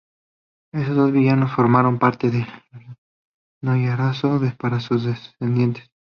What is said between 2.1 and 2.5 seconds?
del